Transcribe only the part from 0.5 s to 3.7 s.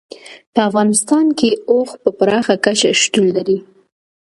په افغانستان کې اوښ په پراخه کچه شتون لري.